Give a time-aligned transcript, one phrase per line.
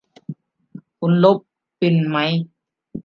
[0.97, 1.37] คุณลบ
[1.77, 2.31] เป็นมั้ย